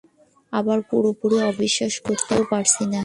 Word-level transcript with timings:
আবার 0.53 0.79
পুরোপুরি 0.89 1.37
অবিশ্বাসও 1.51 2.01
করতে 2.07 2.35
পারছি 2.51 2.83
না। 2.85 2.99